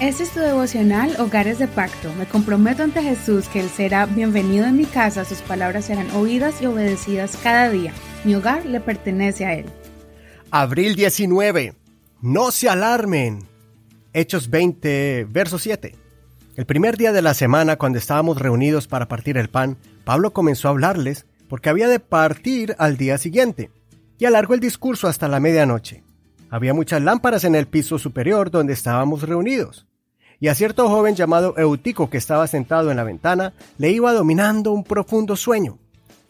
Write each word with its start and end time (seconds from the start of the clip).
Este 0.00 0.24
es 0.24 0.30
tu 0.30 0.40
devocional 0.40 1.14
Hogares 1.20 1.60
de 1.60 1.68
Pacto. 1.68 2.12
Me 2.18 2.26
comprometo 2.26 2.82
ante 2.82 3.00
Jesús 3.00 3.48
que 3.48 3.60
Él 3.60 3.68
será 3.68 4.06
bienvenido 4.06 4.66
en 4.66 4.76
mi 4.76 4.86
casa, 4.86 5.24
sus 5.24 5.38
palabras 5.38 5.84
serán 5.84 6.10
oídas 6.10 6.60
y 6.60 6.66
obedecidas 6.66 7.38
cada 7.42 7.70
día. 7.70 7.92
Mi 8.24 8.34
hogar 8.34 8.66
le 8.66 8.80
pertenece 8.80 9.46
a 9.46 9.54
Él. 9.54 9.66
Abril 10.50 10.96
19. 10.96 11.74
No 12.20 12.50
se 12.50 12.68
alarmen. 12.68 13.46
Hechos 14.12 14.50
20, 14.50 15.28
verso 15.30 15.60
7. 15.60 15.94
El 16.56 16.66
primer 16.66 16.96
día 16.96 17.12
de 17.12 17.22
la 17.22 17.34
semana, 17.34 17.76
cuando 17.76 17.98
estábamos 17.98 18.40
reunidos 18.40 18.88
para 18.88 19.06
partir 19.06 19.38
el 19.38 19.48
pan, 19.48 19.78
Pablo 20.04 20.32
comenzó 20.32 20.66
a 20.66 20.70
hablarles 20.72 21.24
porque 21.48 21.68
había 21.68 21.86
de 21.86 22.00
partir 22.00 22.74
al 22.78 22.96
día 22.96 23.16
siguiente, 23.16 23.70
y 24.18 24.24
alargó 24.24 24.54
el 24.54 24.60
discurso 24.60 25.06
hasta 25.06 25.28
la 25.28 25.38
medianoche. 25.38 26.02
Había 26.54 26.72
muchas 26.72 27.02
lámparas 27.02 27.42
en 27.42 27.56
el 27.56 27.66
piso 27.66 27.98
superior 27.98 28.48
donde 28.48 28.74
estábamos 28.74 29.24
reunidos. 29.24 29.88
Y 30.38 30.46
a 30.46 30.54
cierto 30.54 30.88
joven 30.88 31.16
llamado 31.16 31.58
Eutico 31.58 32.08
que 32.08 32.16
estaba 32.16 32.46
sentado 32.46 32.92
en 32.92 32.96
la 32.96 33.02
ventana 33.02 33.54
le 33.76 33.90
iba 33.90 34.12
dominando 34.12 34.70
un 34.70 34.84
profundo 34.84 35.34
sueño. 35.34 35.80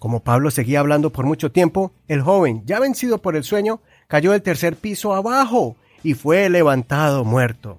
Como 0.00 0.24
Pablo 0.24 0.50
seguía 0.50 0.80
hablando 0.80 1.10
por 1.10 1.24
mucho 1.24 1.52
tiempo, 1.52 1.92
el 2.08 2.20
joven, 2.20 2.64
ya 2.66 2.80
vencido 2.80 3.18
por 3.18 3.36
el 3.36 3.44
sueño, 3.44 3.80
cayó 4.08 4.32
del 4.32 4.42
tercer 4.42 4.74
piso 4.74 5.14
abajo 5.14 5.76
y 6.02 6.14
fue 6.14 6.50
levantado 6.50 7.24
muerto. 7.24 7.78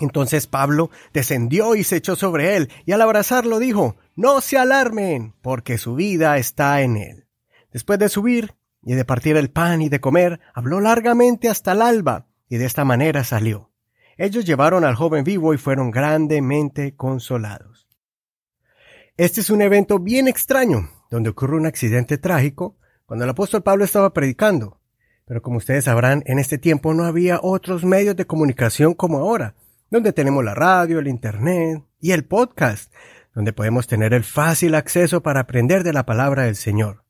Entonces 0.00 0.48
Pablo 0.48 0.90
descendió 1.12 1.76
y 1.76 1.84
se 1.84 1.98
echó 1.98 2.16
sobre 2.16 2.56
él, 2.56 2.68
y 2.84 2.90
al 2.90 3.00
abrazarlo 3.00 3.60
dijo, 3.60 3.94
No 4.16 4.40
se 4.40 4.58
alarmen, 4.58 5.34
porque 5.40 5.78
su 5.78 5.94
vida 5.94 6.36
está 6.36 6.82
en 6.82 6.96
él. 6.96 7.28
Después 7.72 8.00
de 8.00 8.08
subir, 8.08 8.57
y 8.88 8.94
de 8.94 9.04
partir 9.04 9.36
el 9.36 9.50
pan 9.50 9.82
y 9.82 9.90
de 9.90 10.00
comer, 10.00 10.40
habló 10.54 10.80
largamente 10.80 11.50
hasta 11.50 11.72
el 11.72 11.82
alba, 11.82 12.26
y 12.48 12.56
de 12.56 12.64
esta 12.64 12.86
manera 12.86 13.22
salió. 13.22 13.70
Ellos 14.16 14.46
llevaron 14.46 14.82
al 14.82 14.94
joven 14.94 15.24
vivo 15.24 15.52
y 15.52 15.58
fueron 15.58 15.90
grandemente 15.90 16.96
consolados. 16.96 17.86
Este 19.18 19.42
es 19.42 19.50
un 19.50 19.60
evento 19.60 19.98
bien 19.98 20.26
extraño, 20.26 20.88
donde 21.10 21.28
ocurre 21.28 21.58
un 21.58 21.66
accidente 21.66 22.16
trágico 22.16 22.78
cuando 23.04 23.26
el 23.26 23.30
apóstol 23.30 23.62
Pablo 23.62 23.84
estaba 23.84 24.14
predicando. 24.14 24.80
Pero 25.26 25.42
como 25.42 25.58
ustedes 25.58 25.84
sabrán, 25.84 26.22
en 26.24 26.38
este 26.38 26.56
tiempo 26.56 26.94
no 26.94 27.04
había 27.04 27.40
otros 27.42 27.84
medios 27.84 28.16
de 28.16 28.26
comunicación 28.26 28.94
como 28.94 29.18
ahora, 29.18 29.54
donde 29.90 30.14
tenemos 30.14 30.42
la 30.42 30.54
radio, 30.54 30.98
el 30.98 31.08
Internet 31.08 31.84
y 32.00 32.12
el 32.12 32.24
podcast, 32.24 32.90
donde 33.34 33.52
podemos 33.52 33.86
tener 33.86 34.14
el 34.14 34.24
fácil 34.24 34.74
acceso 34.74 35.22
para 35.22 35.40
aprender 35.40 35.84
de 35.84 35.92
la 35.92 36.06
palabra 36.06 36.44
del 36.44 36.56
Señor. 36.56 37.04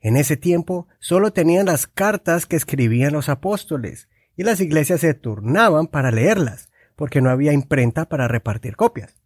En 0.00 0.16
ese 0.16 0.36
tiempo 0.36 0.88
solo 0.98 1.32
tenían 1.32 1.66
las 1.66 1.86
cartas 1.86 2.46
que 2.46 2.56
escribían 2.56 3.12
los 3.12 3.28
apóstoles, 3.28 4.08
y 4.36 4.42
las 4.42 4.60
iglesias 4.60 5.00
se 5.00 5.12
turnaban 5.12 5.86
para 5.86 6.10
leerlas, 6.10 6.70
porque 6.96 7.20
no 7.20 7.30
había 7.30 7.52
imprenta 7.52 8.08
para 8.08 8.26
repartir 8.26 8.76
copias. 8.76 9.20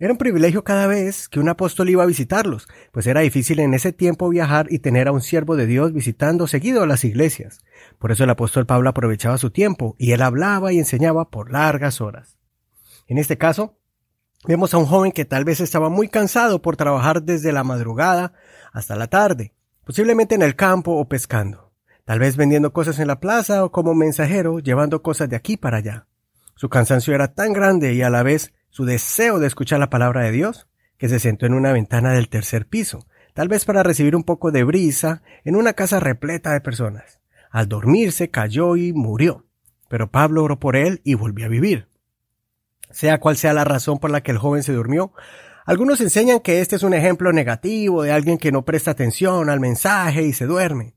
Era 0.00 0.12
un 0.12 0.18
privilegio 0.18 0.62
cada 0.62 0.86
vez 0.86 1.28
que 1.28 1.40
un 1.40 1.48
apóstol 1.48 1.90
iba 1.90 2.04
a 2.04 2.06
visitarlos, 2.06 2.68
pues 2.92 3.06
era 3.08 3.20
difícil 3.20 3.58
en 3.58 3.74
ese 3.74 3.92
tiempo 3.92 4.28
viajar 4.28 4.68
y 4.70 4.78
tener 4.78 5.08
a 5.08 5.12
un 5.12 5.20
siervo 5.20 5.56
de 5.56 5.66
Dios 5.66 5.92
visitando 5.92 6.46
seguido 6.46 6.82
a 6.82 6.86
las 6.86 7.04
iglesias. 7.04 7.58
Por 7.98 8.12
eso 8.12 8.22
el 8.22 8.30
apóstol 8.30 8.64
Pablo 8.64 8.88
aprovechaba 8.88 9.38
su 9.38 9.50
tiempo 9.50 9.96
y 9.98 10.12
él 10.12 10.22
hablaba 10.22 10.72
y 10.72 10.78
enseñaba 10.78 11.30
por 11.30 11.50
largas 11.50 12.00
horas. 12.00 12.38
En 13.08 13.18
este 13.18 13.38
caso, 13.38 13.76
vemos 14.46 14.72
a 14.72 14.78
un 14.78 14.86
joven 14.86 15.10
que 15.10 15.24
tal 15.24 15.44
vez 15.44 15.58
estaba 15.58 15.88
muy 15.88 16.08
cansado 16.08 16.62
por 16.62 16.76
trabajar 16.76 17.24
desde 17.24 17.50
la 17.50 17.64
madrugada 17.64 18.34
hasta 18.72 18.94
la 18.94 19.08
tarde, 19.08 19.52
posiblemente 19.88 20.34
en 20.34 20.42
el 20.42 20.54
campo 20.54 20.96
o 20.96 21.08
pescando, 21.08 21.72
tal 22.04 22.18
vez 22.18 22.36
vendiendo 22.36 22.74
cosas 22.74 22.98
en 22.98 23.08
la 23.08 23.20
plaza 23.20 23.64
o 23.64 23.72
como 23.72 23.94
mensajero 23.94 24.58
llevando 24.58 25.00
cosas 25.00 25.30
de 25.30 25.36
aquí 25.36 25.56
para 25.56 25.78
allá. 25.78 26.06
Su 26.56 26.68
cansancio 26.68 27.14
era 27.14 27.28
tan 27.28 27.54
grande 27.54 27.94
y 27.94 28.02
a 28.02 28.10
la 28.10 28.22
vez 28.22 28.52
su 28.68 28.84
deseo 28.84 29.38
de 29.38 29.46
escuchar 29.46 29.80
la 29.80 29.88
palabra 29.88 30.24
de 30.24 30.30
Dios, 30.30 30.68
que 30.98 31.08
se 31.08 31.18
sentó 31.18 31.46
en 31.46 31.54
una 31.54 31.72
ventana 31.72 32.12
del 32.12 32.28
tercer 32.28 32.66
piso, 32.66 33.06
tal 33.32 33.48
vez 33.48 33.64
para 33.64 33.82
recibir 33.82 34.14
un 34.14 34.24
poco 34.24 34.50
de 34.50 34.62
brisa 34.62 35.22
en 35.42 35.56
una 35.56 35.72
casa 35.72 36.00
repleta 36.00 36.52
de 36.52 36.60
personas. 36.60 37.20
Al 37.50 37.66
dormirse 37.66 38.28
cayó 38.28 38.76
y 38.76 38.92
murió, 38.92 39.46
pero 39.88 40.10
Pablo 40.10 40.44
oró 40.44 40.60
por 40.60 40.76
él 40.76 41.00
y 41.02 41.14
volvió 41.14 41.46
a 41.46 41.48
vivir. 41.48 41.88
Sea 42.90 43.20
cual 43.20 43.38
sea 43.38 43.54
la 43.54 43.64
razón 43.64 44.00
por 44.00 44.10
la 44.10 44.20
que 44.20 44.32
el 44.32 44.38
joven 44.38 44.62
se 44.62 44.74
durmió, 44.74 45.14
algunos 45.68 46.00
enseñan 46.00 46.40
que 46.40 46.62
este 46.62 46.76
es 46.76 46.82
un 46.82 46.94
ejemplo 46.94 47.30
negativo 47.30 48.02
de 48.02 48.10
alguien 48.10 48.38
que 48.38 48.50
no 48.50 48.64
presta 48.64 48.92
atención 48.92 49.50
al 49.50 49.60
mensaje 49.60 50.22
y 50.22 50.32
se 50.32 50.46
duerme. 50.46 50.94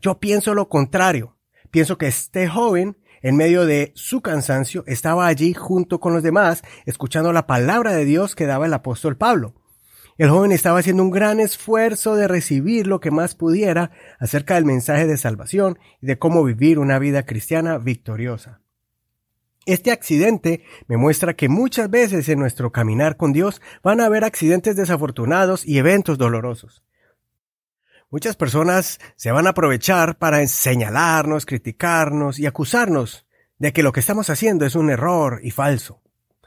Yo 0.00 0.18
pienso 0.18 0.54
lo 0.54 0.70
contrario. 0.70 1.36
Pienso 1.70 1.98
que 1.98 2.06
este 2.06 2.48
joven, 2.48 2.96
en 3.20 3.36
medio 3.36 3.66
de 3.66 3.92
su 3.94 4.22
cansancio, 4.22 4.82
estaba 4.86 5.26
allí 5.26 5.52
junto 5.52 6.00
con 6.00 6.14
los 6.14 6.22
demás, 6.22 6.62
escuchando 6.86 7.34
la 7.34 7.46
palabra 7.46 7.92
de 7.92 8.06
Dios 8.06 8.34
que 8.34 8.46
daba 8.46 8.64
el 8.64 8.72
apóstol 8.72 9.18
Pablo. 9.18 9.56
El 10.16 10.30
joven 10.30 10.52
estaba 10.52 10.78
haciendo 10.78 11.02
un 11.02 11.10
gran 11.10 11.38
esfuerzo 11.38 12.16
de 12.16 12.26
recibir 12.26 12.86
lo 12.86 13.00
que 13.00 13.10
más 13.10 13.34
pudiera 13.34 13.90
acerca 14.18 14.54
del 14.54 14.64
mensaje 14.64 15.06
de 15.06 15.18
salvación 15.18 15.78
y 16.00 16.06
de 16.06 16.18
cómo 16.18 16.44
vivir 16.44 16.78
una 16.78 16.98
vida 16.98 17.26
cristiana 17.26 17.76
victoriosa. 17.76 18.63
Este 19.66 19.92
accidente 19.92 20.62
me 20.88 20.98
muestra 20.98 21.34
que 21.34 21.48
muchas 21.48 21.88
veces 21.88 22.28
en 22.28 22.38
nuestro 22.38 22.70
caminar 22.70 23.16
con 23.16 23.32
Dios 23.32 23.62
van 23.82 24.00
a 24.00 24.06
haber 24.06 24.24
accidentes 24.24 24.76
desafortunados 24.76 25.66
y 25.66 25.78
eventos 25.78 26.18
dolorosos. 26.18 26.84
Muchas 28.10 28.36
personas 28.36 29.00
se 29.16 29.32
van 29.32 29.46
a 29.46 29.50
aprovechar 29.50 30.18
para 30.18 30.46
señalarnos, 30.46 31.46
criticarnos 31.46 32.38
y 32.38 32.46
acusarnos 32.46 33.26
de 33.58 33.72
que 33.72 33.82
lo 33.82 33.92
que 33.92 34.00
estamos 34.00 34.28
haciendo 34.28 34.66
es 34.66 34.74
un 34.74 34.90
error 34.90 35.40
y 35.42 35.50
falso. 35.50 36.02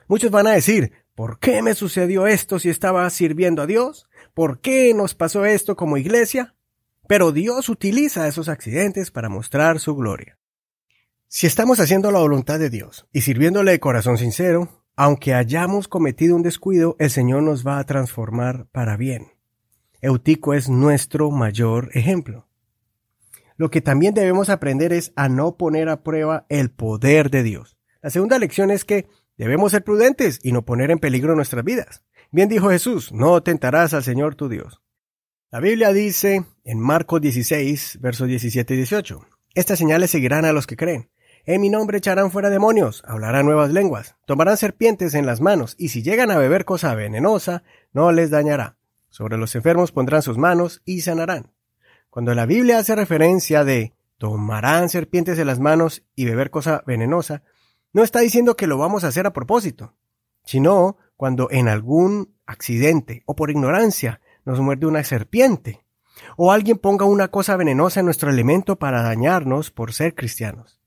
Muchos 0.08 0.30
van 0.30 0.48
a 0.48 0.52
decir, 0.52 0.94
¿por 1.16 1.40
qué 1.40 1.64
me 1.64 1.74
sucedió 1.74 2.28
esto 2.28 2.60
si 2.60 2.70
estaba 2.70 3.10
sirviendo 3.10 3.64
a 3.64 3.66
Dios? 3.68 4.08
¿Por 4.36 4.62
qué 4.62 4.94
nos 4.94 5.16
pasó 5.16 5.44
esto 5.44 5.76
como 5.76 5.98
iglesia? 5.98 6.56
Pero 7.08 7.32
Dios 7.32 7.68
utiliza 7.68 8.28
esos 8.28 8.48
accidentes 8.48 9.10
para 9.10 9.28
mostrar 9.28 9.80
su 9.80 9.96
gloria. 9.96 10.37
Si 11.30 11.46
estamos 11.46 11.82
haciendo 11.82 12.10
la 12.10 12.20
voluntad 12.20 12.58
de 12.58 12.70
Dios 12.70 13.06
y 13.12 13.20
sirviéndole 13.20 13.72
de 13.72 13.82
corazón 13.82 14.18
sincero, 14.18 14.86
aunque 14.96 15.34
hayamos 15.34 15.90
cometido 15.90 16.38
un 16.38 16.42
descuido, 16.42 16.96
el 17.00 17.10
Señor 17.10 17.44
nos 17.44 17.68
va 17.68 17.80
a 17.80 17.84
transformar 17.84 18.68
para 18.72 18.96
bien. 18.96 19.34
Eutico 20.00 20.54
es 20.54 20.70
nuestro 20.70 21.30
mayor 21.30 21.90
ejemplo. 21.94 22.48
Lo 23.58 23.70
que 23.70 23.82
también 23.82 24.14
debemos 24.14 24.50
aprender 24.50 24.94
es 24.94 25.12
a 25.18 25.28
no 25.28 25.58
poner 25.58 25.90
a 25.90 26.02
prueba 26.02 26.46
el 26.48 26.72
poder 26.72 27.30
de 27.30 27.44
Dios. 27.44 27.78
La 28.02 28.10
segunda 28.10 28.40
lección 28.40 28.72
es 28.72 28.86
que 28.86 29.10
debemos 29.36 29.74
ser 29.74 29.84
prudentes 29.84 30.40
y 30.44 30.54
no 30.54 30.64
poner 30.64 30.92
en 30.92 31.00
peligro 31.00 31.36
nuestras 31.36 31.66
vidas. 31.66 32.06
Bien 32.32 32.48
dijo 32.48 32.70
Jesús, 32.70 33.12
no 33.12 33.44
tentarás 33.44 33.94
al 33.94 34.04
Señor 34.04 34.36
tu 34.36 34.48
Dios. 34.48 34.82
La 35.52 35.60
Biblia 35.60 35.92
dice 35.92 36.46
en 36.64 36.80
Marcos 36.80 37.20
16, 37.20 38.00
versos 38.00 38.30
17 38.30 38.76
y 38.76 38.78
18, 38.78 39.28
estas 39.56 39.78
señales 39.78 40.10
seguirán 40.10 40.46
a 40.46 40.54
los 40.54 40.68
que 40.68 40.78
creen. 40.78 41.10
En 41.48 41.62
mi 41.62 41.70
nombre 41.70 42.00
echarán 42.00 42.30
fuera 42.30 42.50
demonios, 42.50 43.04
hablarán 43.08 43.46
nuevas 43.46 43.72
lenguas, 43.72 44.18
tomarán 44.26 44.58
serpientes 44.58 45.14
en 45.14 45.26
las 45.26 45.40
manos, 45.40 45.76
y 45.78 45.88
si 45.88 46.04
llegan 46.04 46.30
a 46.30 46.38
beber 46.38 46.66
cosa 46.66 46.94
venenosa, 46.94 47.64
no 47.94 48.12
les 48.12 48.30
dañará. 48.30 48.76
Sobre 49.08 49.38
los 49.38 49.56
enfermos 49.56 49.94
pondrán 49.94 50.22
sus 50.22 50.38
manos 50.38 50.82
y 50.84 51.00
sanarán. 51.00 51.54
Cuando 52.10 52.36
la 52.36 52.46
Biblia 52.46 52.80
hace 52.80 52.98
referencia 52.98 53.64
de 53.64 53.94
tomarán 54.18 54.90
serpientes 54.90 55.40
en 55.40 55.48
las 55.48 55.62
manos 55.62 56.04
y 56.18 56.26
beber 56.26 56.52
cosa 56.52 56.84
venenosa, 56.86 57.44
no 57.94 58.04
está 58.04 58.20
diciendo 58.20 58.58
que 58.58 58.68
lo 58.68 58.78
vamos 58.78 59.06
a 59.06 59.08
hacer 59.08 59.26
a 59.26 59.32
propósito, 59.32 59.96
sino 60.44 60.98
cuando 61.16 61.48
en 61.50 61.70
algún 61.70 62.36
accidente 62.46 63.24
o 63.26 63.38
por 63.38 63.52
ignorancia 63.52 64.20
nos 64.44 64.60
muerde 64.60 64.86
una 64.86 65.02
serpiente, 65.06 65.86
o 66.36 66.52
alguien 66.52 66.78
ponga 66.78 67.06
una 67.06 67.30
cosa 67.30 67.56
venenosa 67.56 68.02
en 68.02 68.08
nuestro 68.08 68.32
alimento 68.32 68.78
para 68.78 69.02
dañarnos 69.02 69.72
por 69.72 69.94
ser 69.94 70.14
cristianos. 70.14 70.78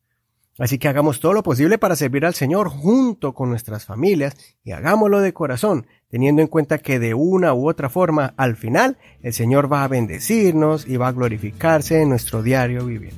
Así 0.61 0.79
que 0.79 0.89
hagamos 0.89 1.21
todo 1.21 1.33
lo 1.33 1.43
posible 1.43 1.79
para 1.79 1.97
servir 1.97 2.27
al 2.27 2.35
Señor 2.35 2.69
junto 2.69 3.33
con 3.33 3.49
nuestras 3.49 3.87
familias 3.87 4.37
y 4.63 4.73
hagámoslo 4.73 5.21
de 5.21 5.33
corazón, 5.33 5.87
teniendo 6.11 6.43
en 6.43 6.49
cuenta 6.49 6.77
que 6.77 6.99
de 6.99 7.15
una 7.15 7.55
u 7.55 7.67
otra 7.67 7.89
forma, 7.89 8.35
al 8.37 8.57
final, 8.57 8.99
el 9.23 9.33
Señor 9.33 9.73
va 9.73 9.85
a 9.85 9.89
bendecirnos 9.89 10.87
y 10.87 10.99
va 10.99 11.09
a 11.09 11.13
glorificarse 11.13 12.03
en 12.03 12.11
nuestro 12.11 12.43
diario 12.43 12.85
vivir. 12.85 13.15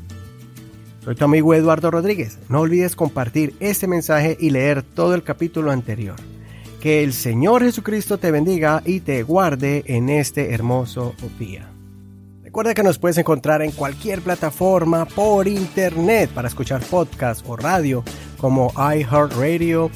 Soy 1.05 1.17
tu 1.17 1.25
amigo 1.25 1.53
Eduardo 1.53 1.91
Rodríguez. 1.91 2.39
No 2.49 2.61
olvides 2.61 2.95
compartir 2.95 3.57
este 3.59 3.89
mensaje 3.89 4.37
y 4.39 4.51
leer 4.51 4.85
todo 4.85 5.17
el 5.17 5.25
capítulo 5.25 5.73
anterior. 5.73 6.15
Que 6.81 7.03
el 7.03 7.13
Señor 7.13 7.65
Jesucristo 7.65 8.19
te 8.19 8.31
bendiga 8.31 8.83
y 8.85 9.01
te 9.01 9.25
guarde 9.25 9.83
en 9.87 10.11
este 10.11 10.55
hermoso 10.55 11.17
día. 11.41 11.69
Recuerda 12.53 12.75
que 12.75 12.83
nos 12.83 12.99
puedes 12.99 13.17
encontrar 13.17 13.63
en 13.63 13.73
cualquier 13.73 14.21
plataforma 14.21 15.07
por 15.07 15.49
internet 15.49 16.29
para 16.35 16.49
escuchar 16.49 16.83
podcast 16.83 17.43
o 17.49 17.57
radio 17.57 18.05
como 18.37 18.71
iHeartRadio, 18.77 19.91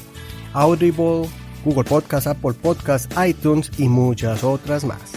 Audible, 0.53 1.29
Google 1.63 1.83
Podcast, 1.83 2.25
Apple 2.25 2.53
Podcast, 2.53 3.13
iTunes 3.23 3.69
y 3.77 3.87
muchas 3.87 4.43
otras 4.43 4.85
más. 4.85 5.16